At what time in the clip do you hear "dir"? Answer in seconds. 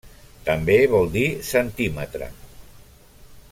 1.17-1.27